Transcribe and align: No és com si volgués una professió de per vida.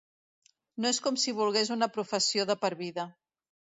No 0.85 0.89
és 0.93 1.01
com 1.07 1.19
si 1.25 1.35
volgués 1.41 1.71
una 1.77 1.91
professió 1.99 2.47
de 2.53 2.57
per 2.65 2.73
vida. 2.81 3.07